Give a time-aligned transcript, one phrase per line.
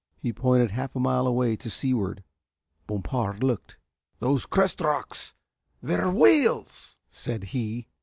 [0.19, 2.23] He pointed half a mile away to seaward.
[2.87, 3.77] Bompard looked.
[4.17, 5.35] "Those crest rocks,
[5.79, 7.87] they're whales," said he.